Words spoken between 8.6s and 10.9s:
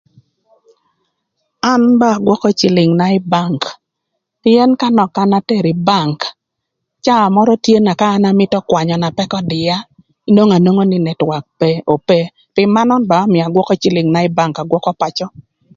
kwanyö na pëkö ödïa nwongo anwongo